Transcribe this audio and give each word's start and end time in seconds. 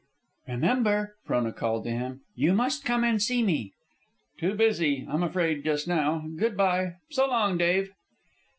"Remember," 0.47 1.15
Frona 1.25 1.53
called 1.53 1.83
to 1.83 1.91
him, 1.91 2.21
"you 2.33 2.53
must 2.53 2.83
come 2.83 3.03
and 3.03 3.21
see 3.21 3.43
me." 3.43 3.71
"Too 4.39 4.55
busy, 4.55 5.05
I'm 5.07 5.21
afraid, 5.21 5.63
just 5.63 5.87
now. 5.87 6.25
Good 6.37 6.57
by. 6.57 6.95
So 7.11 7.27
long, 7.27 7.59
Dave." 7.59 7.91